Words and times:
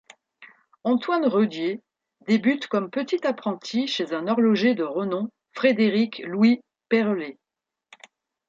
Antoine 0.83 1.27
Redier 1.27 1.79
débute 2.25 2.65
comme 2.65 2.89
petit 2.89 3.23
apprenti 3.27 3.85
chez 3.87 4.13
un 4.13 4.27
horloger 4.27 4.73
de 4.73 4.81
renom, 4.83 5.29
Frédéric 5.53 6.23
Louis 6.25 6.63
Perrelet. 6.89 7.37